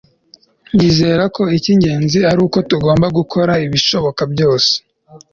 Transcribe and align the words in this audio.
nizera 0.75 1.23
ko 1.35 1.41
icy'ingenzi 1.57 2.19
ari 2.31 2.39
uko 2.45 2.57
tugomba 2.69 3.07
gukora 3.17 3.53
ibishoboka 3.65 4.21
byose 4.33 4.71